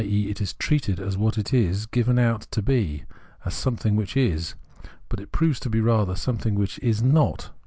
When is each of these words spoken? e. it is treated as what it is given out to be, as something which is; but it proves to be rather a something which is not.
e. 0.03 0.31
it 0.31 0.41
is 0.41 0.53
treated 0.53 0.99
as 0.99 1.15
what 1.15 1.37
it 1.37 1.53
is 1.53 1.85
given 1.85 2.17
out 2.17 2.47
to 2.49 2.63
be, 2.63 3.03
as 3.45 3.53
something 3.53 3.95
which 3.95 4.17
is; 4.17 4.55
but 5.09 5.19
it 5.19 5.31
proves 5.31 5.59
to 5.59 5.69
be 5.69 5.79
rather 5.79 6.13
a 6.13 6.17
something 6.17 6.55
which 6.55 6.79
is 6.79 7.03
not. 7.03 7.51